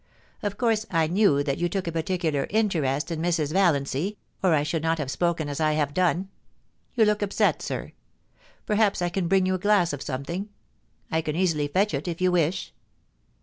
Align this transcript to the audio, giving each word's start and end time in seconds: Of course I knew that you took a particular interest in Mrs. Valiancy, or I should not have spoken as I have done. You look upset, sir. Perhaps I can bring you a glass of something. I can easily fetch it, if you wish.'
Of 0.41 0.57
course 0.57 0.87
I 0.89 1.05
knew 1.05 1.43
that 1.43 1.59
you 1.59 1.69
took 1.69 1.85
a 1.85 1.91
particular 1.91 2.47
interest 2.49 3.11
in 3.11 3.21
Mrs. 3.21 3.53
Valiancy, 3.53 4.17
or 4.41 4.55
I 4.55 4.63
should 4.63 4.81
not 4.81 4.97
have 4.97 5.11
spoken 5.11 5.47
as 5.47 5.59
I 5.59 5.73
have 5.73 5.93
done. 5.93 6.27
You 6.95 7.05
look 7.05 7.21
upset, 7.21 7.61
sir. 7.61 7.91
Perhaps 8.65 9.03
I 9.03 9.09
can 9.09 9.27
bring 9.27 9.45
you 9.45 9.53
a 9.53 9.59
glass 9.59 9.93
of 9.93 10.01
something. 10.01 10.49
I 11.11 11.21
can 11.21 11.35
easily 11.35 11.67
fetch 11.67 11.93
it, 11.93 12.07
if 12.07 12.19
you 12.19 12.31
wish.' 12.31 12.73